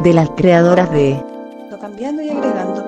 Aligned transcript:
de 0.00 0.12
las 0.12 0.30
creadoras 0.30 0.90
de 0.90 1.22
cambiando 1.80 2.22
y 2.22 2.30
agregando. 2.30 2.82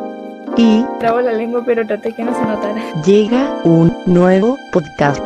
Y 0.56 0.84
Trabo 0.98 1.20
la 1.20 1.32
lengua, 1.32 1.62
pero 1.66 1.86
traté 1.86 2.14
que 2.14 2.24
no 2.24 2.34
se 2.34 2.42
notara. 2.42 2.80
llega 3.02 3.60
un 3.64 3.94
nuevo 4.06 4.56
podcast. 4.72 5.20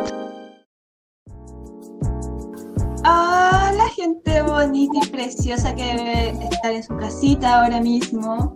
Hola 3.05 3.85
gente 3.95 4.43
bonita 4.43 4.99
y 5.05 5.09
preciosa 5.09 5.73
que 5.77 5.85
debe 5.85 6.31
estar 6.51 6.73
en 6.73 6.83
su 6.83 6.97
casita 6.97 7.63
ahora 7.63 7.81
mismo. 7.81 8.55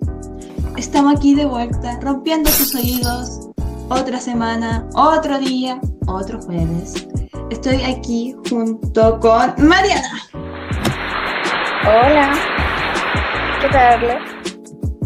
Estamos 0.76 1.14
aquí 1.14 1.36
de 1.36 1.44
vuelta, 1.44 2.00
rompiendo 2.00 2.50
sus 2.50 2.74
oídos. 2.74 3.50
Otra 3.88 4.18
semana, 4.18 4.88
otro 4.94 5.38
día, 5.38 5.80
otro 6.08 6.40
jueves. 6.42 7.06
Estoy 7.50 7.82
aquí 7.82 8.34
junto 8.48 9.20
con 9.20 9.54
Mariana. 9.58 10.22
Hola. 11.86 12.53
¿Qué 13.64 13.70
tal? 13.70 14.18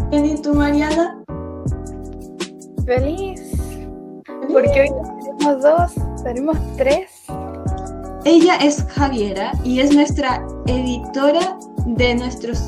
¿Quién 0.09 0.25
y 0.25 0.41
tú, 0.41 0.53
Mariana? 0.53 1.23
Feliz. 2.85 3.53
Porque 4.51 4.81
hoy 4.81 4.89
no 4.89 5.21
seremos 5.21 5.63
dos, 5.63 6.21
seremos 6.21 6.57
tres. 6.75 7.09
Ella 8.25 8.57
es 8.57 8.83
Javiera 8.89 9.53
y 9.63 9.79
es 9.79 9.95
nuestra 9.95 10.45
editora 10.67 11.57
de 11.85 12.15
nuestros 12.15 12.59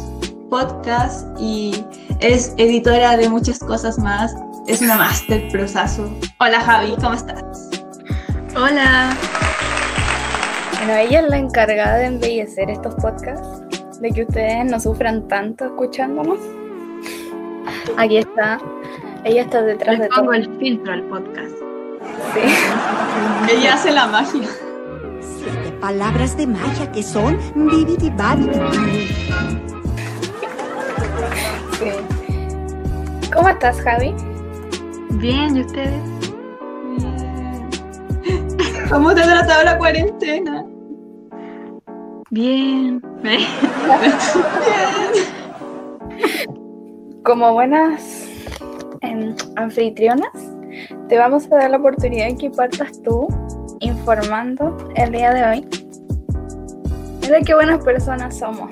podcasts 0.49 1.25
y 1.37 1.83
es 2.21 2.53
editora 2.55 3.17
de 3.17 3.27
muchas 3.27 3.59
cosas 3.59 3.99
más. 3.99 4.33
Es 4.67 4.81
una 4.81 4.95
máster 4.95 5.49
prosazo. 5.51 6.09
Hola 6.39 6.61
Javi, 6.61 6.95
¿cómo 7.01 7.15
estás? 7.15 7.69
Hola. 8.55 9.13
Bueno, 10.77 10.95
ella 10.95 11.19
es 11.19 11.29
la 11.29 11.37
encargada 11.37 11.97
de 11.97 12.05
embellecer 12.05 12.69
estos 12.69 12.95
podcasts, 12.95 13.61
de 14.01 14.11
que 14.11 14.23
ustedes 14.23 14.65
no 14.65 14.79
sufran 14.79 15.27
tanto 15.27 15.65
escuchándonos. 15.65 16.39
Aquí 17.97 18.17
está. 18.17 18.59
Ella 19.23 19.43
está 19.43 19.61
detrás 19.61 19.97
Le 19.97 20.03
de 20.05 20.09
pongo 20.09 20.23
todo. 20.31 20.33
el 20.33 20.57
filtro 20.57 20.93
al 20.93 21.03
podcast. 21.03 21.55
Sí. 22.33 22.41
Ella 23.55 23.75
hace 23.75 23.91
la 23.91 24.07
magia. 24.07 24.49
Siete 25.19 25.71
palabras 25.79 26.35
de 26.35 26.47
magia 26.47 26.91
que 26.91 27.03
son 27.03 27.37
bibidi 27.55 28.11
sí. 31.73 31.91
¿Cómo 33.31 33.49
estás, 33.49 33.79
Javi? 33.81 34.15
Bien, 35.11 35.57
¿y 35.57 35.61
ustedes? 35.61 35.93
Bien. 36.97 37.69
¿Cómo 38.89 39.13
te 39.13 39.21
ha 39.21 39.25
tratado 39.25 39.63
la 39.63 39.77
cuarentena? 39.77 40.65
Bien. 42.31 43.01
Como 47.23 47.53
buenas 47.53 48.27
em, 49.01 49.35
anfitrionas, 49.57 50.31
te 51.09 51.17
vamos 51.17 51.45
a 51.51 51.57
dar 51.57 51.71
la 51.71 51.77
oportunidad 51.77 52.27
de 52.29 52.35
que 52.37 52.49
partas 52.49 53.01
tú 53.03 53.27
informando 53.81 54.77
el 54.95 55.11
día 55.11 55.33
de 55.33 55.43
hoy. 55.43 55.67
Mira 57.21 57.41
qué 57.41 57.53
buenas 57.53 57.83
personas 57.83 58.39
somos. 58.39 58.69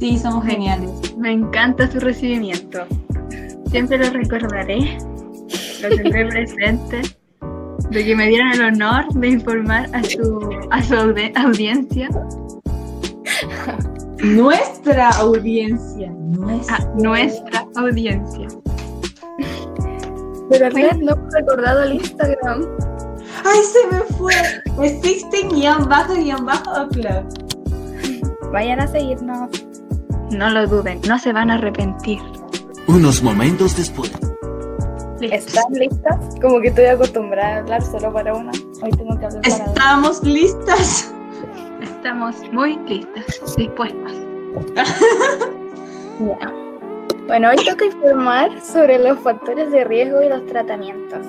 Sí, 0.00 0.18
somos 0.18 0.44
geniales. 0.44 0.90
Me 1.16 1.30
encanta 1.32 1.88
su 1.90 2.00
recibimiento. 2.00 2.80
Siempre 3.70 3.98
lo 3.98 4.10
recordaré. 4.10 4.98
Lo 5.82 5.88
tendré 5.96 6.26
presente. 6.30 7.02
De 7.90 8.04
que 8.06 8.16
me 8.16 8.26
dieron 8.28 8.52
el 8.52 8.62
honor 8.62 9.12
de 9.12 9.28
informar 9.28 9.86
a 9.94 10.02
su, 10.02 10.50
a 10.70 10.82
su 10.82 10.94
audi- 10.94 11.32
audiencia, 11.36 12.08
Nuestra 14.22 15.10
audiencia. 15.10 16.10
Nuestra. 16.10 16.76
a 16.76 16.84
nuestra 16.94 17.66
audiencia. 17.74 18.46
Pero 20.48 20.66
Ernest 20.66 21.00
no 21.00 21.12
hemos 21.12 21.34
recordado 21.34 21.82
el 21.82 21.94
Instagram. 21.94 22.64
¡Ay, 23.44 23.60
se 23.64 23.94
me 23.94 24.02
fue! 24.16 24.34
Existe 24.80 25.48
guion 25.48 25.88
bajo 25.88 26.14
guion 26.14 26.46
bajo 26.46 26.88
club. 26.90 27.24
Vayan 28.52 28.80
a 28.80 28.86
seguirnos. 28.86 29.50
No 30.30 30.50
lo 30.50 30.68
duden, 30.68 31.00
no 31.08 31.18
se 31.18 31.32
van 31.32 31.50
a 31.50 31.54
arrepentir. 31.54 32.20
Unos 32.86 33.22
momentos 33.22 33.76
después. 33.76 34.12
¿Están 35.20 35.64
listas? 35.72 36.16
Como 36.40 36.60
que 36.60 36.68
estoy 36.68 36.86
acostumbrada 36.86 37.56
a 37.56 37.58
hablar 37.58 37.82
solo 37.82 38.12
para 38.12 38.34
una. 38.34 38.52
Hoy 38.82 38.90
tengo 38.90 39.18
que 39.18 39.26
hablar 39.26 39.42
para 39.42 39.58
dos. 39.58 39.68
Estamos 39.68 40.22
listas. 40.22 41.11
Estamos 42.02 42.34
muy 42.50 42.76
listas, 42.88 43.56
dispuestas. 43.56 44.12
Bueno, 47.28 47.50
hoy 47.50 47.64
toca 47.64 47.84
informar 47.84 48.60
sobre 48.60 48.98
los 48.98 49.20
factores 49.20 49.70
de 49.70 49.84
riesgo 49.84 50.20
y 50.20 50.28
los 50.28 50.44
tratamientos. 50.46 51.24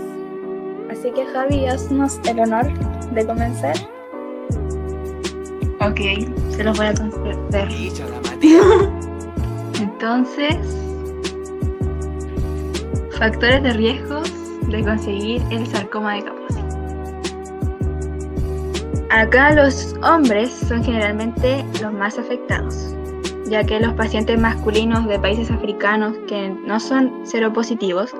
Así 0.89 1.11
que 1.11 1.27
Javi, 1.27 1.67
haznos 1.67 2.19
el 2.27 2.39
honor 2.39 2.65
de 3.11 3.23
comenzar. 3.23 3.75
Ok, 5.79 5.99
se 6.49 6.63
los 6.63 6.75
voy 6.75 6.87
a 6.87 6.93
conceder. 6.95 7.67
Entonces, 9.79 10.57
factores 13.19 13.61
de 13.61 13.73
riesgo 13.73 14.23
de 14.69 14.83
conseguir 14.83 15.43
el 15.51 15.67
sarcoma 15.67 16.15
de 16.15 16.23
Kaposi. 16.23 16.42
Acá 19.13 19.53
los 19.53 19.93
hombres 20.01 20.51
son 20.67 20.83
generalmente 20.83 21.63
los 21.83 21.93
más 21.93 22.17
afectados, 22.17 22.95
ya 23.45 23.63
que 23.63 23.79
los 23.79 23.93
pacientes 23.93 24.39
masculinos 24.39 25.07
de 25.07 25.19
países 25.19 25.51
africanos 25.51 26.15
que 26.27 26.49
no 26.65 26.79
son 26.79 27.21
seropositivos, 27.23 28.11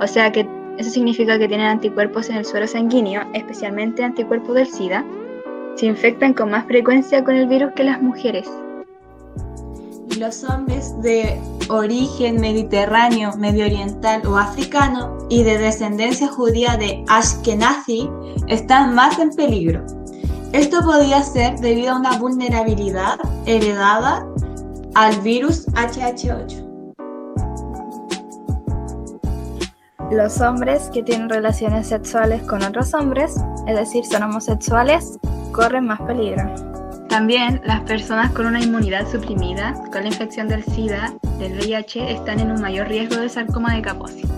o 0.00 0.06
sea 0.06 0.30
que 0.30 0.48
eso 0.78 0.88
significa 0.88 1.36
que 1.36 1.48
tienen 1.48 1.66
anticuerpos 1.66 2.30
en 2.30 2.36
el 2.36 2.44
suero 2.44 2.68
sanguíneo, 2.68 3.22
especialmente 3.34 4.04
anticuerpos 4.04 4.54
del 4.54 4.68
SIDA, 4.68 5.04
se 5.74 5.86
infectan 5.86 6.32
con 6.32 6.52
más 6.52 6.64
frecuencia 6.66 7.24
con 7.24 7.34
el 7.34 7.48
virus 7.48 7.72
que 7.72 7.82
las 7.82 8.00
mujeres. 8.00 8.48
Los 10.16 10.44
hombres 10.44 10.94
de 11.02 11.40
origen 11.68 12.40
mediterráneo, 12.40 13.36
medio 13.36 13.64
oriental 13.64 14.24
o 14.24 14.36
africano 14.36 15.18
y 15.28 15.42
de 15.42 15.58
descendencia 15.58 16.28
judía 16.28 16.76
de 16.76 17.04
Ashkenazi 17.08 18.08
están 18.46 18.94
más 18.94 19.18
en 19.18 19.30
peligro. 19.30 19.84
Esto 20.52 20.80
podría 20.82 21.22
ser 21.22 21.58
debido 21.58 21.92
a 21.92 21.98
una 21.98 22.18
vulnerabilidad 22.18 23.18
heredada 23.46 24.26
al 24.94 25.20
virus 25.20 25.66
HH8. 25.68 26.64
Los 30.10 30.40
hombres 30.40 30.88
que 30.94 31.02
tienen 31.02 31.28
relaciones 31.28 31.88
sexuales 31.88 32.40
con 32.42 32.62
otros 32.62 32.94
hombres, 32.94 33.34
es 33.66 33.76
decir, 33.76 34.04
son 34.04 34.22
homosexuales, 34.22 35.18
corren 35.52 35.86
más 35.86 36.00
peligro. 36.02 36.54
También 37.08 37.60
las 37.64 37.80
personas 37.80 38.30
con 38.32 38.46
una 38.46 38.62
inmunidad 38.62 39.10
suprimida 39.10 39.74
con 39.92 40.02
la 40.02 40.08
infección 40.08 40.48
del 40.48 40.64
SIDA, 40.64 41.14
del 41.38 41.58
VIH, 41.58 42.12
están 42.12 42.40
en 42.40 42.52
un 42.52 42.60
mayor 42.60 42.88
riesgo 42.88 43.16
de 43.16 43.28
sarcoma 43.28 43.74
de 43.74 43.82
Kaposi. 43.82 44.35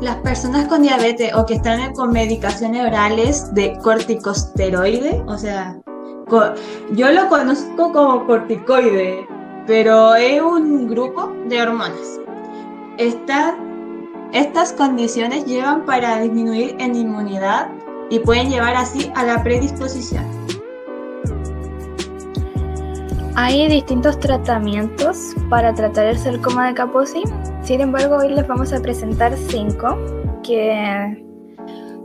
Las 0.00 0.16
personas 0.16 0.66
con 0.68 0.82
diabetes 0.82 1.32
o 1.34 1.46
que 1.46 1.54
están 1.54 1.94
con 1.94 2.12
medicaciones 2.12 2.84
orales 2.86 3.54
de 3.54 3.78
corticosteroide, 3.82 5.22
o 5.26 5.38
sea, 5.38 5.76
yo 6.92 7.10
lo 7.10 7.28
conozco 7.28 7.92
como 7.92 8.26
corticoide, 8.26 9.26
pero 9.66 10.14
es 10.14 10.42
un 10.42 10.88
grupo 10.88 11.32
de 11.48 11.62
hormonas. 11.62 12.20
Esta- 12.98 13.56
estas 14.32 14.72
condiciones 14.72 15.46
llevan 15.46 15.84
para 15.86 16.20
disminuir 16.20 16.76
en 16.80 16.96
inmunidad 16.96 17.70
y 18.10 18.18
pueden 18.18 18.50
llevar 18.50 18.74
así 18.74 19.10
a 19.14 19.24
la 19.24 19.42
predisposición. 19.42 20.24
Hay 23.36 23.68
distintos 23.68 24.18
tratamientos 24.20 25.34
para 25.48 25.74
tratar 25.74 26.06
el 26.06 26.18
sarcoma 26.18 26.68
de 26.68 26.74
Kaposi. 26.74 27.22
Sin 27.64 27.80
embargo, 27.80 28.16
hoy 28.16 28.28
les 28.28 28.46
vamos 28.46 28.74
a 28.74 28.82
presentar 28.82 29.34
cinco 29.38 29.96
que 30.42 31.24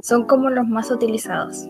son 0.01 0.23
como 0.23 0.49
los 0.49 0.65
más 0.65 0.89
utilizados. 0.89 1.67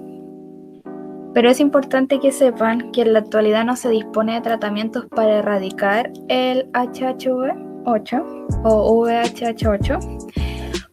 Pero 1.33 1.49
es 1.49 1.59
importante 1.59 2.19
que 2.19 2.31
sepan 2.31 2.91
que 2.91 3.01
en 3.01 3.13
la 3.13 3.19
actualidad 3.19 3.65
no 3.65 3.75
se 3.75 3.89
dispone 3.89 4.35
de 4.35 4.41
tratamientos 4.41 5.07
para 5.07 5.39
erradicar 5.39 6.11
el 6.27 6.71
HHV8 6.73 8.61
o 8.63 9.05
VHH8, 9.07 10.29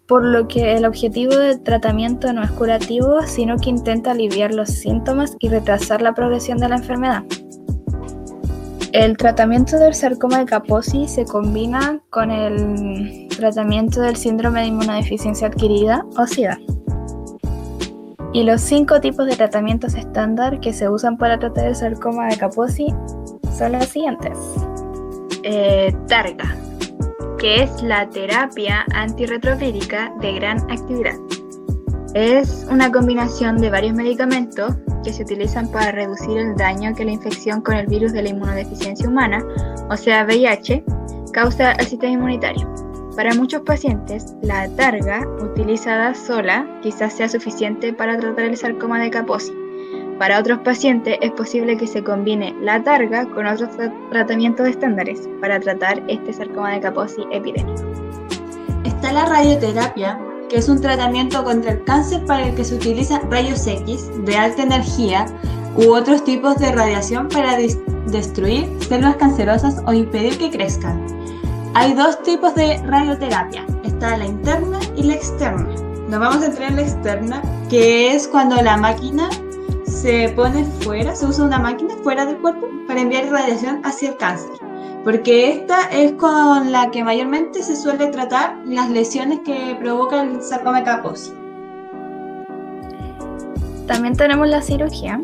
por 0.07 0.25
lo 0.25 0.49
que 0.49 0.73
el 0.73 0.87
objetivo 0.87 1.37
del 1.37 1.63
tratamiento 1.63 2.33
no 2.33 2.43
es 2.43 2.51
curativo, 2.53 3.21
sino 3.27 3.59
que 3.59 3.69
intenta 3.69 4.13
aliviar 4.13 4.55
los 4.55 4.71
síntomas 4.71 5.37
y 5.39 5.51
retrasar 5.51 6.01
la 6.01 6.15
progresión 6.15 6.57
de 6.57 6.71
la 6.71 6.77
enfermedad. 6.77 7.25
El 8.97 9.19
tratamiento 9.19 9.79
del 9.79 9.93
sarcoma 9.93 10.39
de 10.39 10.47
Kaposi 10.47 11.07
se 11.07 11.27
combina 11.27 12.01
con 12.09 12.31
el 12.31 13.29
tratamiento 13.29 14.01
del 14.01 14.17
síndrome 14.17 14.63
de 14.63 14.69
inmunodeficiencia 14.69 15.49
adquirida 15.49 16.07
o 16.17 16.27
SIDA. 16.27 16.59
Y 18.33 18.45
los 18.45 18.63
cinco 18.63 18.99
tipos 18.99 19.27
de 19.27 19.37
tratamientos 19.37 19.97
estándar 19.97 20.61
que 20.61 20.73
se 20.73 20.89
usan 20.89 21.19
para 21.19 21.39
tratar 21.39 21.67
el 21.67 21.77
sarcoma 21.77 22.29
de 22.29 22.39
Kaposi 22.39 22.87
son 23.55 23.73
los 23.73 23.85
siguientes. 23.85 24.39
eh, 25.43 25.95
Targa, 26.09 26.57
que 27.37 27.65
es 27.65 27.83
la 27.83 28.09
terapia 28.09 28.87
antirretrovírica 28.95 30.11
de 30.23 30.33
gran 30.33 30.59
actividad. 30.71 31.17
Es 32.17 32.67
una 32.71 32.91
combinación 32.91 33.59
de 33.59 33.69
varios 33.69 33.93
medicamentos 33.95 34.75
que 35.05 35.13
se 35.13 35.23
utilizan 35.23 35.71
para 35.71 35.93
reducir 35.93 36.39
el 36.39 36.57
daño 36.57 36.95
que 36.95 37.05
la 37.05 37.11
infección 37.11 37.61
con 37.61 37.75
el 37.75 37.87
virus 37.87 38.15
de 38.15 38.23
la 38.23 38.31
inmunodeficiencia 38.31 39.07
humana, 39.07 39.45
o 39.91 39.97
sea 39.99 40.25
VIH, 40.25 40.83
causa 41.35 41.73
al 41.73 41.85
sistema 41.85 42.15
inmunitario. 42.15 42.73
Para 43.15 43.35
muchos 43.35 43.61
pacientes, 43.61 44.35
la 44.41 44.67
targa 44.77 45.29
utilizada 45.43 46.15
sola 46.15 46.67
quizás 46.81 47.13
sea 47.13 47.29
suficiente 47.29 47.93
para 47.93 48.17
tratar 48.17 48.47
el 48.47 48.57
sarcoma 48.57 48.99
de 48.99 49.11
Kaposi. 49.11 49.53
Para 50.19 50.39
otros 50.39 50.61
pacientes 50.61 51.19
es 51.21 51.33
posible 51.33 51.77
que 51.77 51.87
se 51.87 52.03
combine 52.03 52.57
la 52.63 52.83
targa 52.83 53.27
con 53.27 53.45
otros 53.47 53.69
tra- 53.77 53.93
tratamientos 54.09 54.67
estándares 54.67 55.29
para 55.43 55.61
tratar 55.61 56.03
este 56.09 56.33
sarcoma 56.33 56.73
de 56.73 56.81
Kaposi 56.81 57.25
epidémico. 57.31 57.83
Está 58.85 59.13
la 59.13 59.27
radioterapia, 59.27 60.19
que 60.49 60.57
es 60.57 60.69
un 60.69 60.81
tratamiento 60.81 61.43
contra 61.45 61.73
el 61.73 61.85
cáncer 61.85 62.25
para 62.25 62.49
el 62.49 62.55
que 62.55 62.65
se 62.65 62.75
utilizan 62.75 63.31
rayos 63.31 63.67
X 63.67 64.11
de 64.25 64.37
alta 64.37 64.63
energía 64.63 65.27
u 65.77 65.93
otros 65.93 66.25
tipos 66.25 66.57
de 66.57 66.73
radiación 66.73 67.29
para 67.29 67.57
destruir 68.07 68.71
células 68.89 69.17
cancerosas 69.17 69.83
o 69.87 69.93
impedir 69.93 70.39
que 70.39 70.51
crezcan. 70.51 71.05
Hay 71.75 71.93
dos 71.93 72.23
tipos 72.23 72.55
de 72.55 72.79
radioterapia, 72.85 73.67
está 73.85 74.17
la 74.17 74.27
interna 74.27 74.79
y 74.97 75.03
la 75.03 75.15
externa. 75.15 75.69
Nos 76.09 76.21
vamos 76.21 76.43
a 76.43 76.47
entrar 76.47 76.71
en 76.71 76.77
la 76.77 76.83
externa, 76.83 77.43
que 77.69 78.15
es 78.15 78.29
cuando 78.29 78.57
la 78.63 78.77
máquina 78.77 79.29
se 79.85 80.33
pone 80.37 80.65
fuera, 80.81 81.15
se 81.15 81.27
usa 81.27 81.45
una 81.45 81.59
máquina 81.59 81.95
fuera 82.03 82.25
del 82.25 82.39
cuerpo 82.39 82.69
para 82.87 83.01
enviar 83.01 83.29
radiación 83.29 83.81
hacia 83.85 84.11
el 84.11 84.17
cáncer 84.17 84.66
porque 85.07 85.53
esta 85.53 85.83
es 85.93 86.15
con 86.15 86.73
la 86.73 86.91
que 86.91 87.05
mayormente 87.05 87.63
se 87.63 87.77
suele 87.77 88.09
tratar 88.09 88.57
las 88.67 88.91
lesiones 88.91 89.39
que 89.45 89.77
provoca 89.81 90.21
el 90.21 90.43
sarcoma 90.43 90.81
de 90.81 90.85
Kaposi. 90.85 91.31
También 93.87 94.17
tenemos 94.17 94.49
la 94.49 94.61
cirugía. 94.61 95.21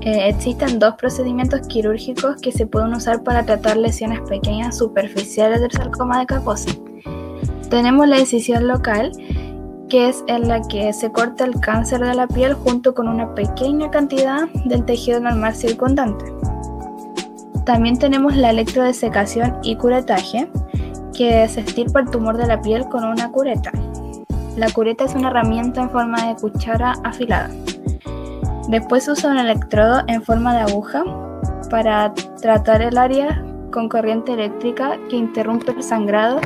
Eh, 0.00 0.30
existen 0.30 0.78
dos 0.78 0.94
procedimientos 0.94 1.60
quirúrgicos 1.68 2.40
que 2.40 2.52
se 2.52 2.66
pueden 2.66 2.94
usar 2.94 3.22
para 3.22 3.44
tratar 3.44 3.76
lesiones 3.76 4.20
pequeñas 4.26 4.78
superficiales 4.78 5.60
del 5.60 5.72
sarcoma 5.72 6.18
de 6.18 6.24
Kaposi. 6.24 6.82
Tenemos 7.68 8.08
la 8.08 8.16
decisión 8.16 8.66
local, 8.66 9.12
que 9.90 10.08
es 10.08 10.24
en 10.26 10.48
la 10.48 10.62
que 10.62 10.90
se 10.94 11.12
corta 11.12 11.44
el 11.44 11.60
cáncer 11.60 12.00
de 12.00 12.14
la 12.14 12.26
piel 12.26 12.54
junto 12.54 12.94
con 12.94 13.08
una 13.08 13.34
pequeña 13.34 13.90
cantidad 13.90 14.48
del 14.64 14.86
tejido 14.86 15.20
normal 15.20 15.54
circundante. 15.54 16.24
También 17.64 17.98
tenemos 17.98 18.36
la 18.36 18.50
electrodesecación 18.50 19.58
y 19.62 19.76
curetaje, 19.76 20.50
que 21.16 21.46
se 21.48 21.60
estirpa 21.60 22.00
el 22.00 22.10
tumor 22.10 22.36
de 22.36 22.46
la 22.46 22.60
piel 22.60 22.88
con 22.88 23.04
una 23.04 23.30
cureta. 23.30 23.70
La 24.56 24.70
cureta 24.70 25.04
es 25.04 25.14
una 25.14 25.28
herramienta 25.28 25.82
en 25.82 25.90
forma 25.90 26.26
de 26.26 26.34
cuchara 26.36 26.94
afilada. 27.04 27.50
Después 28.68 29.04
se 29.04 29.12
usa 29.12 29.30
un 29.30 29.38
electrodo 29.38 30.02
en 30.06 30.22
forma 30.22 30.54
de 30.54 30.60
aguja 30.60 31.04
para 31.70 32.12
tratar 32.40 32.82
el 32.82 32.98
área 32.98 33.44
con 33.70 33.88
corriente 33.88 34.32
eléctrica 34.32 34.98
que 35.08 35.16
interrumpe 35.16 35.72
el 35.72 35.82
sangrado 35.82 36.40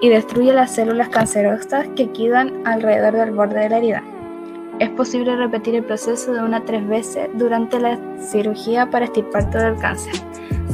y 0.00 0.08
destruye 0.08 0.52
las 0.52 0.72
células 0.72 1.08
cancerosas 1.08 1.86
que 1.96 2.10
quedan 2.12 2.66
alrededor 2.66 3.14
del 3.14 3.30
borde 3.32 3.60
de 3.60 3.68
la 3.68 3.78
herida. 3.78 4.02
Es 4.78 4.90
posible 4.90 5.36
repetir 5.36 5.74
el 5.74 5.84
proceso 5.84 6.34
de 6.34 6.42
una 6.42 6.58
a 6.58 6.64
tres 6.64 6.86
veces 6.86 7.30
durante 7.34 7.80
la 7.80 7.98
cirugía 8.20 8.90
para 8.90 9.06
extirpar 9.06 9.50
todo 9.50 9.66
el 9.68 9.76
cáncer. 9.76 10.25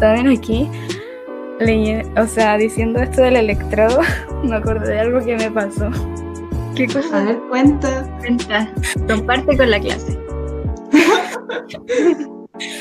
¿Saben 0.03 0.27
aquí? 0.27 0.69
O 2.21 2.27
sea, 2.27 2.57
diciendo 2.59 2.99
esto 2.99 3.23
del 3.23 3.37
electrodo, 3.37 4.01
me 4.43 4.57
acordé 4.57 4.95
de 4.95 4.99
algo 4.99 5.25
que 5.25 5.37
me 5.37 5.49
pasó. 5.49 5.89
¿Qué 6.75 6.87
A 6.87 6.93
cosa 6.93 7.23
ver, 7.23 7.39
cuenta, 7.49 8.19
cuenta? 8.19 8.69
Comparte 9.09 9.57
con 9.57 9.71
la 9.71 9.79
clase. 9.79 10.19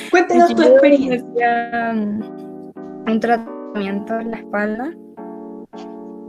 cuéntanos 0.10 0.56
tu 0.56 0.64
experiencia. 0.64 1.92
mm, 1.94 2.22
un 3.08 3.20
tratamiento 3.20 4.20
en 4.20 4.32
la 4.32 4.38
espalda 4.38 4.92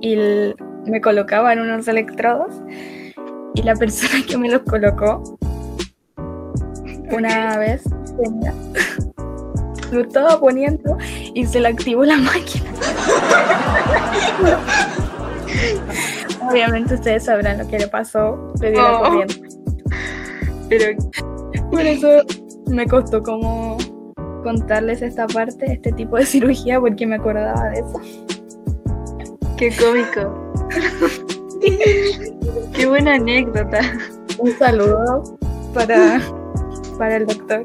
y 0.03 0.12
l- 0.12 0.55
me 0.85 1.00
colocaban 1.00 1.59
unos 1.59 1.89
electrodos 1.89 2.53
y 3.55 3.62
la 3.62 3.75
persona 3.77 4.23
que 4.29 4.37
me 4.37 4.50
los 4.50 4.61
colocó 4.62 5.23
una 7.11 7.56
vez 7.56 7.83
tenía- 8.23 8.53
lo 9.93 10.03
estaba 10.03 10.41
poniendo 10.41 10.97
y 11.35 11.47
se 11.47 11.61
le 11.61 11.69
activó 11.69 12.05
la 12.05 12.17
máquina. 12.19 12.71
Obviamente 16.50 16.94
ustedes 16.94 17.25
sabrán 17.25 17.59
lo 17.59 17.69
que 17.69 17.79
le 17.79 17.89
pasó, 17.89 18.53
le 18.61 18.71
dio 18.73 18.83
la 18.83 18.99
Oh. 19.00 19.05
corriente. 19.05 19.41
Pero 20.69 20.99
por 21.71 21.81
eso 21.83 22.09
me 22.67 22.87
costó 22.87 23.23
como 23.23 23.77
contarles 24.43 25.03
esta 25.03 25.27
parte, 25.27 25.73
este 25.73 25.93
tipo 25.93 26.17
de 26.17 26.27
cirugía, 26.27 26.81
porque 26.81 27.06
me 27.06 27.17
acordaba 27.17 27.71
de 27.71 27.81
eso. 27.81 28.00
Qué 29.56 29.71
cómico. 29.77 30.53
Qué 32.75 32.87
buena 32.87 33.15
anécdota. 33.15 33.81
Un 34.39 34.50
saludo 34.59 35.23
para, 35.75 36.21
para 36.99 37.17
el 37.17 37.27
doctor. 37.27 37.62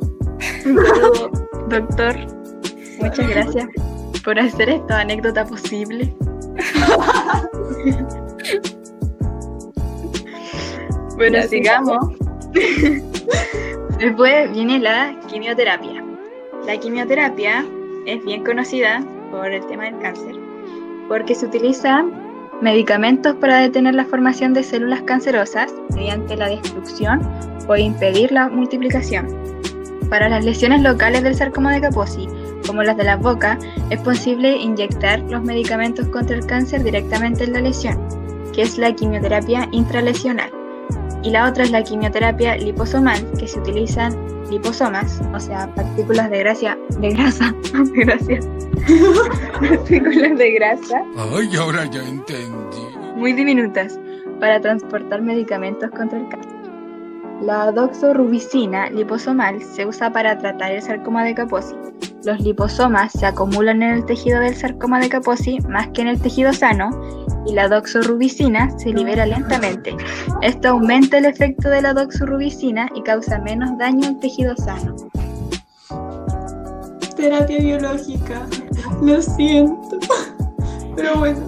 Doctor, 1.70 2.16
muchas 3.02 3.30
gracias 3.30 3.68
por 4.24 4.40
hacer 4.40 4.70
esta 4.70 5.02
anécdota 5.02 5.46
posible. 5.46 6.16
bueno, 11.18 11.40
Ya, 11.40 11.48
sigamos. 11.48 11.98
Después 14.00 14.50
viene 14.54 14.80
la 14.80 15.14
quimioterapia. 15.28 16.02
La 16.66 16.78
quimioterapia 16.78 17.66
es 18.06 18.24
bien 18.24 18.46
conocida 18.46 19.04
por 19.32 19.52
el 19.52 19.66
tema 19.68 19.84
del 19.86 20.00
cáncer, 20.00 20.36
porque 21.10 21.36
se 21.36 21.48
utilizan 21.48 22.14
medicamentos 22.62 23.36
para 23.36 23.60
detener 23.60 23.96
la 23.96 24.06
formación 24.06 24.54
de 24.54 24.64
células 24.64 25.02
cancerosas 25.02 25.74
mediante 25.94 26.38
la 26.38 26.48
destrucción 26.48 27.20
o 27.68 27.76
impedir 27.76 28.32
la 28.32 28.48
multiplicación. 28.48 29.28
Para 30.10 30.30
las 30.30 30.46
lesiones 30.46 30.82
locales 30.82 31.24
del 31.24 31.36
sarcoma 31.36 31.74
de 31.74 31.82
Kaposi, 31.82 32.28
como 32.66 32.84
las 32.84 32.98
de 32.98 33.04
la 33.04 33.18
boca, 33.18 33.58
es 33.90 34.00
posible 34.02 34.56
inyectar 34.58 35.20
los 35.30 35.44
medicamentos 35.44 36.08
contra 36.08 36.36
el 36.36 36.46
cáncer 36.46 36.84
directamente 36.84 37.44
en 37.44 37.54
la 37.54 37.62
lesión, 37.62 37.98
que 38.54 38.62
es 38.62 38.78
la 38.78 38.94
quimioterapia 38.94 39.68
intralesional. 39.72 40.50
Y 41.24 41.32
la 41.32 41.50
otra 41.50 41.64
es 41.66 41.72
la 41.72 41.84
quimioterapia 41.84 42.56
liposomal, 42.58 43.20
que 43.38 43.48
se 43.48 43.60
utilizan 43.60 44.16
liposomas, 44.50 45.22
o 45.34 45.40
sea, 45.40 45.68
partículas 45.76 46.30
de 46.30 46.40
grasa, 46.40 46.78
de 47.00 47.10
grasa, 47.10 47.54
de 47.74 48.06
grasa, 48.06 48.50
partículas 49.60 50.38
de 50.38 50.52
grasa 50.52 51.02
Ay, 51.34 51.50
ahora 51.58 51.84
ya 51.86 52.02
entendí. 52.08 52.78
muy 53.16 53.34
diminutas 53.34 54.00
para 54.40 54.62
transportar 54.62 55.22
medicamentos 55.22 55.90
contra 55.92 56.20
el 56.20 56.30
cáncer. 56.30 56.57
La 57.42 57.72
doxorubicina 57.72 58.90
liposomal 58.90 59.62
se 59.62 59.86
usa 59.86 60.12
para 60.12 60.40
tratar 60.40 60.72
el 60.72 60.82
sarcoma 60.82 61.24
de 61.24 61.36
Kaposi. 61.36 61.76
Los 62.24 62.40
liposomas 62.40 63.12
se 63.12 63.28
acumulan 63.28 63.84
en 63.84 63.94
el 63.94 64.06
tejido 64.06 64.40
del 64.40 64.56
sarcoma 64.56 65.00
de 65.00 65.08
Kaposi 65.08 65.60
más 65.70 65.88
que 65.90 66.02
en 66.02 66.08
el 66.08 66.20
tejido 66.20 66.52
sano 66.52 66.90
y 67.46 67.54
la 67.54 67.68
doxorubicina 67.68 68.78
se 68.80 68.90
libera 68.90 69.28
lentamente. 69.28 69.96
Esto 70.42 70.70
aumenta 70.70 71.20
el 71.20 71.26
efecto 71.26 71.70
de 71.70 71.84
la 71.84 71.94
doxorubicina 71.94 72.90
y 72.96 73.04
causa 73.04 73.38
menos 73.40 73.78
daño 73.78 74.08
al 74.08 74.20
tejido 74.20 74.56
sano. 74.58 74.96
Terapia 77.16 77.60
biológica. 77.60 78.48
Lo 79.04 79.22
siento. 79.22 80.00
Pero 80.96 81.20
bueno. 81.20 81.48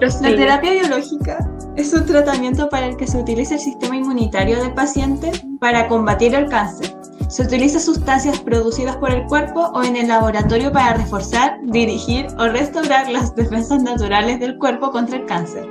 La 0.00 0.10
terapia 0.10 0.72
biológica 0.74 1.57
es 1.78 1.92
un 1.92 2.04
tratamiento 2.04 2.68
para 2.68 2.86
el 2.86 2.96
que 2.96 3.06
se 3.06 3.18
utiliza 3.18 3.54
el 3.54 3.60
sistema 3.60 3.96
inmunitario 3.96 4.60
del 4.60 4.74
paciente 4.74 5.30
para 5.60 5.86
combatir 5.86 6.34
el 6.34 6.48
cáncer. 6.48 6.92
Se 7.28 7.44
utiliza 7.44 7.78
sustancias 7.78 8.40
producidas 8.40 8.96
por 8.96 9.12
el 9.12 9.24
cuerpo 9.26 9.60
o 9.74 9.84
en 9.84 9.94
el 9.94 10.08
laboratorio 10.08 10.72
para 10.72 10.94
reforzar, 10.94 11.60
dirigir 11.62 12.26
o 12.36 12.48
restaurar 12.48 13.08
las 13.08 13.32
defensas 13.36 13.80
naturales 13.80 14.40
del 14.40 14.58
cuerpo 14.58 14.90
contra 14.90 15.18
el 15.18 15.26
cáncer. 15.26 15.68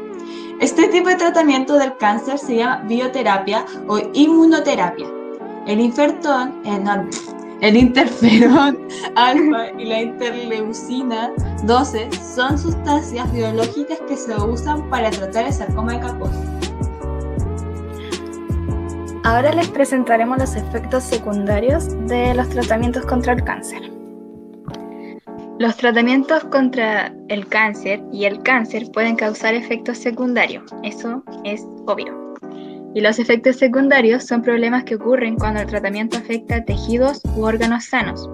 Este 0.62 0.88
tipo 0.88 1.10
de 1.10 1.16
tratamiento 1.16 1.74
del 1.74 1.98
cáncer 1.98 2.40
se 2.40 2.56
llama 2.56 2.84
bioterapia 2.88 3.66
o 3.90 4.00
inmunoterapia. 4.14 5.08
El 5.66 5.82
infertón, 5.82 6.62
eh, 6.64 6.80
no, 6.80 7.06
el 7.62 7.76
interferón 7.76 8.88
alfa 9.16 9.72
y 9.78 9.86
la 9.86 10.02
interleucina 10.02 11.32
12 11.64 12.10
son 12.14 12.58
sustancias 12.58 13.32
biológicas 13.34 14.00
que 14.08 14.16
se 14.16 14.36
usan 14.36 14.90
para 14.90 15.10
tratar 15.10 15.46
el 15.46 15.54
sarcoma 15.54 15.94
de 15.94 16.00
Kaposi. 16.02 16.40
Ahora 19.24 19.52
les 19.54 19.68
presentaremos 19.70 20.38
los 20.38 20.56
efectos 20.56 21.04
secundarios 21.04 21.90
de 22.08 22.34
los 22.34 22.48
tratamientos 22.50 23.06
contra 23.06 23.34
el 23.34 23.44
cáncer. 23.44 23.82
Los 25.60 25.76
tratamientos 25.76 26.46
contra 26.46 27.14
el 27.28 27.48
cáncer 27.48 28.02
y 28.14 28.26
el 28.26 28.42
cáncer 28.44 28.90
pueden 28.94 29.16
causar 29.16 29.56
efectos 29.56 29.98
secundarios, 29.98 30.64
eso 30.84 31.24
es 31.44 31.66
obvio. 31.88 32.26
Y 32.94 33.01
los 33.01 33.20
efectos 33.20 33.58
secundarios 33.58 34.24
son 34.24 34.41
problemas 34.41 34.84
que 34.84 34.96
ocurren 34.96 35.36
cuando 35.36 35.62
el 35.62 35.67
tratamiento 35.67 36.17
afecta 36.17 36.63
tejidos 36.63 37.22
u 37.36 37.44
órganos 37.44 37.86
sanos. 37.86 38.29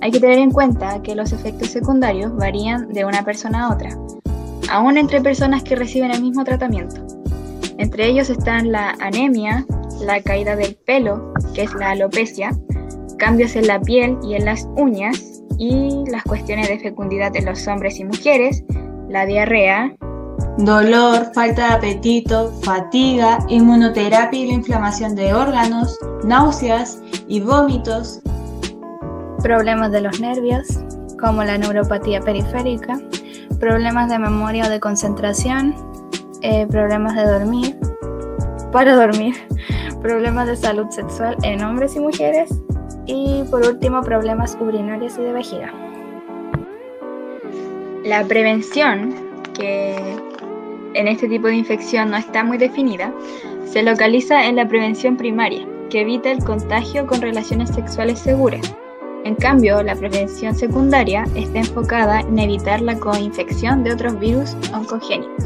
Hay 0.00 0.12
que 0.12 0.20
tener 0.20 0.38
en 0.38 0.50
cuenta 0.50 1.02
que 1.02 1.14
los 1.14 1.32
efectos 1.32 1.68
secundarios 1.68 2.34
varían 2.36 2.88
de 2.92 3.04
una 3.04 3.24
persona 3.24 3.64
a 3.64 3.74
otra, 3.74 3.90
aún 4.70 4.96
entre 4.96 5.20
personas 5.20 5.62
que 5.64 5.74
reciben 5.74 6.12
el 6.12 6.22
mismo 6.22 6.44
tratamiento. 6.44 7.04
Entre 7.78 8.06
ellos 8.06 8.30
están 8.30 8.70
la 8.70 8.90
anemia, 9.00 9.66
la 10.00 10.20
caída 10.20 10.54
del 10.54 10.76
pelo, 10.76 11.32
que 11.54 11.62
es 11.62 11.74
la 11.74 11.90
alopecia, 11.90 12.52
cambios 13.18 13.56
en 13.56 13.66
la 13.66 13.80
piel 13.80 14.16
y 14.22 14.34
en 14.34 14.44
las 14.44 14.68
uñas, 14.76 15.42
y 15.58 16.04
las 16.10 16.22
cuestiones 16.22 16.68
de 16.68 16.78
fecundidad 16.78 17.34
en 17.34 17.44
los 17.44 17.66
hombres 17.66 17.98
y 17.98 18.04
mujeres, 18.04 18.64
la 19.08 19.26
diarrea, 19.26 19.94
Dolor, 20.58 21.30
falta 21.34 21.68
de 21.68 21.74
apetito, 21.74 22.52
fatiga, 22.62 23.38
inmunoterapia 23.48 24.40
y 24.40 24.46
la 24.48 24.54
inflamación 24.54 25.14
de 25.14 25.32
órganos, 25.34 25.96
náuseas 26.24 27.00
y 27.28 27.40
vómitos, 27.40 28.20
Problemas 29.42 29.92
de 29.92 30.00
los 30.00 30.18
nervios, 30.18 30.66
como 31.20 31.44
la 31.44 31.56
neuropatía 31.56 32.20
periférica, 32.20 32.98
problemas 33.60 34.10
de 34.10 34.18
memoria 34.18 34.66
o 34.66 34.68
de 34.68 34.80
concentración, 34.80 35.76
eh, 36.42 36.66
problemas 36.66 37.14
de 37.14 37.24
dormir, 37.24 37.78
para 38.72 38.96
dormir, 38.96 39.36
problemas 40.02 40.48
de 40.48 40.56
salud 40.56 40.88
sexual 40.90 41.36
en 41.44 41.62
hombres 41.62 41.94
y 41.94 42.00
mujeres 42.00 42.50
y 43.06 43.44
por 43.48 43.64
último 43.64 44.02
problemas 44.02 44.58
urinarios 44.60 45.16
y 45.18 45.22
de 45.22 45.32
vejiga. 45.32 45.72
La 48.04 48.24
prevención, 48.24 49.14
que 49.54 50.16
en 50.98 51.06
este 51.06 51.28
tipo 51.28 51.46
de 51.46 51.54
infección 51.54 52.10
no 52.10 52.16
está 52.16 52.42
muy 52.42 52.58
definida, 52.58 53.14
se 53.64 53.82
localiza 53.82 54.46
en 54.46 54.56
la 54.56 54.66
prevención 54.66 55.16
primaria, 55.16 55.64
que 55.90 56.00
evita 56.00 56.30
el 56.30 56.42
contagio 56.42 57.06
con 57.06 57.22
relaciones 57.22 57.70
sexuales 57.70 58.18
seguras. 58.18 58.74
En 59.24 59.36
cambio, 59.36 59.80
la 59.82 59.94
prevención 59.94 60.56
secundaria 60.56 61.24
está 61.36 61.58
enfocada 61.58 62.20
en 62.20 62.38
evitar 62.38 62.80
la 62.80 62.98
coinfección 62.98 63.84
de 63.84 63.92
otros 63.92 64.18
virus 64.18 64.56
oncogénicos. 64.74 65.44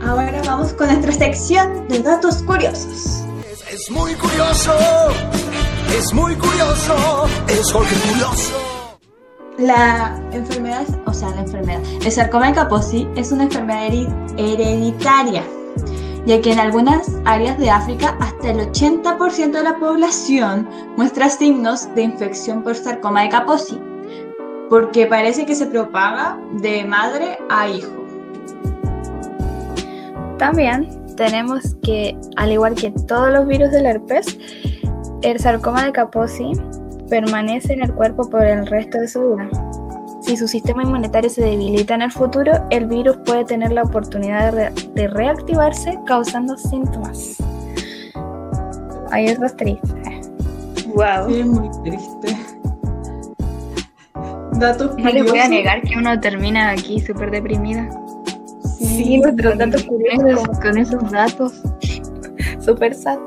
Ahora 0.00 0.42
vamos 0.44 0.72
con 0.72 0.88
nuestra 0.88 1.12
sección 1.12 1.86
de 1.88 2.02
datos 2.02 2.42
curiosos. 2.42 3.24
Es, 3.48 3.64
es 3.72 3.90
muy 3.90 4.12
curioso, 4.14 4.72
es 5.96 6.12
muy 6.12 6.34
curioso, 6.34 7.26
es 7.48 7.72
Jorge 7.72 7.94
Curioso. 8.10 8.77
La 9.58 10.16
enfermedad, 10.30 10.86
o 11.06 11.12
sea, 11.12 11.30
la 11.30 11.40
enfermedad, 11.40 11.80
el 12.04 12.12
sarcoma 12.12 12.46
de 12.46 12.52
Kaposi 12.52 13.08
es 13.16 13.32
una 13.32 13.42
enfermedad 13.42 13.88
hereditaria, 14.36 15.42
ya 16.26 16.40
que 16.40 16.52
en 16.52 16.60
algunas 16.60 17.16
áreas 17.24 17.58
de 17.58 17.68
África 17.68 18.16
hasta 18.20 18.52
el 18.52 18.70
80% 18.70 19.50
de 19.50 19.62
la 19.64 19.76
población 19.80 20.68
muestra 20.96 21.28
signos 21.28 21.92
de 21.96 22.02
infección 22.02 22.62
por 22.62 22.76
sarcoma 22.76 23.22
de 23.22 23.30
Kaposi, 23.30 23.80
porque 24.70 25.06
parece 25.06 25.44
que 25.44 25.56
se 25.56 25.66
propaga 25.66 26.38
de 26.60 26.84
madre 26.84 27.36
a 27.50 27.68
hijo. 27.68 28.06
También 30.38 30.88
tenemos 31.16 31.74
que, 31.82 32.16
al 32.36 32.52
igual 32.52 32.76
que 32.76 32.92
todos 33.08 33.32
los 33.32 33.44
virus 33.48 33.72
del 33.72 33.86
herpes, 33.86 34.38
el 35.22 35.40
sarcoma 35.40 35.84
de 35.84 35.90
Kaposi 35.90 36.52
permanece 37.08 37.72
en 37.72 37.82
el 37.82 37.92
cuerpo 37.92 38.28
por 38.28 38.44
el 38.44 38.66
resto 38.66 38.98
de 38.98 39.08
su 39.08 39.34
vida. 39.36 39.50
Si 40.20 40.36
su 40.36 40.46
sistema 40.48 40.82
inmunitario 40.82 41.30
se 41.30 41.42
debilita 41.42 41.94
en 41.94 42.02
el 42.02 42.12
futuro, 42.12 42.52
el 42.70 42.86
virus 42.86 43.16
puede 43.24 43.44
tener 43.44 43.72
la 43.72 43.82
oportunidad 43.84 44.52
de, 44.52 44.70
re- 44.70 44.72
de 44.94 45.08
reactivarse 45.08 45.98
causando 46.06 46.56
síntomas. 46.56 47.36
Ay, 49.10 49.26
eso 49.26 49.44
es 49.44 49.56
triste. 49.56 50.20
Wow. 50.94 51.28
Sí, 51.28 51.40
es 51.40 51.46
muy 51.46 51.70
triste. 51.84 52.36
Datos 54.54 54.96
No 54.98 55.04
les 55.04 55.12
voy 55.12 55.20
a 55.20 55.24
curiosos. 55.44 55.50
negar 55.50 55.82
que 55.82 55.96
uno 55.96 56.18
termina 56.20 56.70
aquí 56.70 57.00
súper 57.00 57.30
deprimida. 57.30 57.88
Sí, 58.78 59.18
nuestros 59.18 59.56
datos 59.56 59.84
Con 59.84 59.96
curiosos, 59.96 60.30
esos, 60.42 60.58
con 60.60 60.78
esos 60.78 61.10
datos. 61.12 61.62
super 62.60 62.92
sad. 62.94 63.18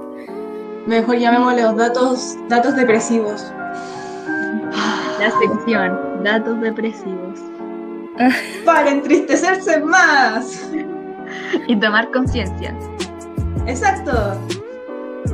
Mejor 0.88 1.18
llamémosle 1.18 1.62
los 1.64 1.76
datos, 1.78 2.36
datos 2.50 2.76
depresivos. 2.76 3.52
La 5.22 5.32
sección, 5.40 6.24
datos 6.24 6.60
depresivos. 6.62 7.40
Para 8.66 8.90
entristecerse 8.90 9.80
más. 9.82 10.72
Y 11.68 11.76
tomar 11.76 12.12
conciencia. 12.12 12.76
Exacto. 13.68 14.12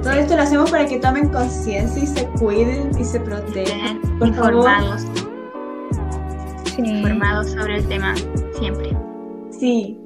Todo 0.03 0.11
esto 0.11 0.35
lo 0.35 0.41
hacemos 0.43 0.69
para 0.69 0.85
que 0.85 0.99
tomen 0.99 1.29
conciencia 1.29 2.03
y 2.03 2.07
se 2.07 2.25
cuiden 2.39 2.91
y 2.99 3.03
se 3.03 3.19
protejan. 3.21 4.01
Favor. 4.01 4.27
informados, 4.27 5.07
Sí. 6.75 6.81
informados 6.83 7.51
sobre 7.51 7.77
el 7.77 7.87
tema 7.87 8.13
siempre. 8.59 8.95
Sí. 9.49 9.97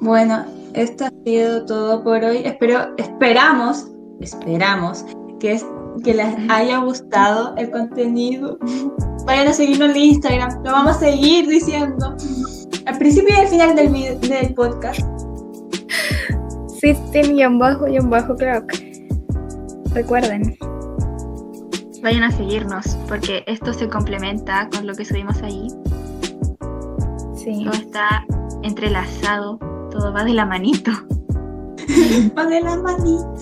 Bueno, 0.00 0.44
esto 0.74 1.06
ha 1.06 1.10
sido 1.24 1.64
todo 1.64 2.02
por 2.02 2.22
hoy. 2.24 2.42
Espero, 2.44 2.94
esperamos, 2.98 3.88
esperamos 4.20 5.06
que, 5.40 5.60
que 6.02 6.14
les 6.14 6.34
haya 6.50 6.78
gustado 6.78 7.54
el 7.56 7.70
contenido. 7.70 8.58
Vayan 9.26 9.48
a 9.48 9.52
seguirnos 9.52 9.90
en 9.90 9.96
Instagram. 9.96 10.62
Lo 10.64 10.72
vamos 10.72 10.96
a 10.96 11.00
seguir 11.00 11.46
diciendo 11.48 12.16
al 12.86 12.98
principio 12.98 13.34
y 13.36 13.40
al 13.40 13.48
final 13.48 13.74
del, 13.74 13.90
vid- 13.92 14.18
del 14.20 14.54
podcast. 14.54 15.00
System 16.80 17.36
y 17.36 17.42
en 17.42 17.58
bajo 17.58 17.88
y 17.88 17.96
en 17.96 18.10
bajo 18.10 18.34
clock. 18.36 18.72
Recuerden. 19.94 20.56
Vayan 22.02 22.24
a 22.24 22.30
seguirnos 22.30 22.98
porque 23.08 23.42
esto 23.46 23.72
se 23.72 23.88
complementa 23.88 24.68
con 24.70 24.86
lo 24.86 24.94
que 24.94 25.04
subimos 25.06 25.42
ahí. 25.42 25.68
Sí. 27.34 27.64
Todo 27.64 27.72
está 27.74 28.24
entrelazado, 28.62 29.58
todo 29.90 30.12
va 30.12 30.24
de 30.24 30.34
la 30.34 30.44
manito. 30.44 30.90
Va 32.36 32.44
de 32.46 32.60
la 32.60 32.76
manito. 32.76 33.33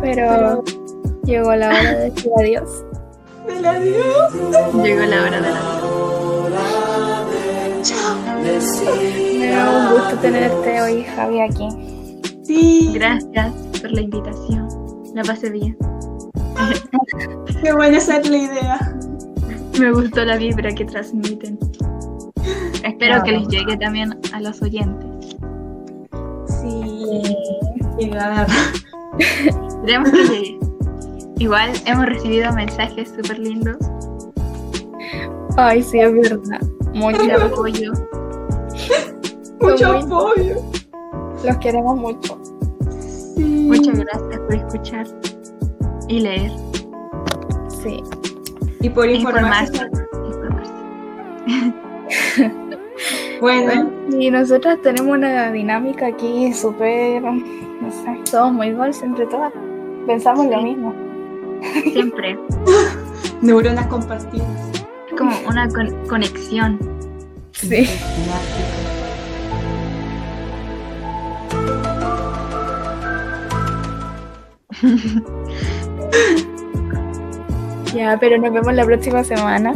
Pero 0.00 0.62
llegó 1.24 1.54
la 1.54 1.68
hora 1.68 1.94
de 1.94 2.10
decir 2.10 2.30
adiós. 2.38 2.84
Del 3.46 3.66
adiós. 3.66 4.34
Llegó 4.82 5.02
la 5.02 5.22
hora 5.22 5.40
de 5.40 5.50
la 5.50 5.78
Me 9.40 9.50
da 9.50 9.70
un 9.70 9.98
gusto 9.98 10.16
tenerte 10.20 10.82
hoy, 10.82 11.04
Javi, 11.04 11.40
aquí. 11.40 11.68
Sí. 12.44 12.90
Gracias 12.94 13.52
por 13.80 13.90
la 13.92 14.00
invitación. 14.00 14.68
La 15.14 15.22
pasé 15.22 15.50
bien. 15.50 15.76
Qué 17.62 17.72
buena 17.72 17.98
es 17.98 18.08
la 18.08 18.36
idea. 18.36 18.96
Me 19.78 19.92
gustó 19.92 20.24
la 20.24 20.36
vibra 20.36 20.72
que 20.72 20.84
transmiten. 20.84 21.58
Espero 22.84 23.22
que 23.22 23.32
les 23.32 23.48
llegue 23.48 23.76
también 23.76 24.18
a 24.32 24.40
los 24.40 24.62
oyentes. 24.62 25.36
Sí. 26.60 27.36
Llegar. 27.98 28.46
Esperemos 29.18 30.10
que 30.10 30.22
llegue. 30.24 30.58
Igual 31.38 31.70
hemos 31.86 32.06
recibido 32.06 32.52
mensajes 32.52 33.10
súper 33.14 33.38
lindos 33.38 33.76
Ay, 35.56 35.82
sí, 35.82 36.00
es 36.00 36.12
verdad. 36.12 36.60
Mucho. 36.94 37.20
apoyo. 37.44 37.92
Mucho 39.60 39.92
muy- 39.92 40.02
apoyo. 40.02 40.56
Los 41.44 41.56
queremos 41.58 41.96
mucho. 41.96 42.40
Sí. 43.36 43.66
Muchas 43.68 43.98
gracias 43.98 44.40
por 44.40 44.54
escuchar 44.54 45.06
y 46.08 46.20
leer. 46.20 46.50
Sí. 47.82 48.02
Y 48.80 48.88
por 48.90 49.08
informarse. 49.08 49.72
Informarse. 49.72 50.06
informarse. 50.26 50.72
Bueno, 53.40 53.90
Y 54.18 54.30
nosotras 54.30 54.78
tenemos 54.82 55.16
una 55.16 55.52
dinámica 55.52 56.06
aquí 56.08 56.52
súper. 56.52 57.22
No 57.80 57.90
sé. 57.90 58.30
Somos 58.30 58.52
muy 58.54 58.72
goals 58.72 59.02
entre 59.02 59.26
todas. 59.26 59.52
Pensamos 60.06 60.46
lo 60.46 60.62
mismo. 60.62 60.94
Siempre. 61.92 62.38
neuronas 63.42 63.86
compartidas. 63.86 64.48
Es 65.08 65.14
como 65.16 65.32
una 65.48 65.68
con- 65.68 66.06
conexión. 66.08 66.78
Sí. 67.52 67.88
Ya, 77.94 78.16
pero 78.20 78.38
nos 78.38 78.52
vemos 78.52 78.74
la 78.74 78.84
próxima 78.84 79.24
semana. 79.24 79.72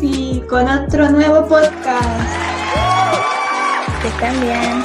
Sí, 0.00 0.42
con 0.48 0.68
otro 0.68 1.08
nuevo 1.10 1.46
podcast. 1.46 2.28
Que 4.02 4.08
estén 4.08 4.40
bien. 4.40 4.84